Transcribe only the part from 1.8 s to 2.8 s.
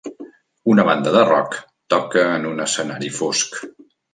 toca en un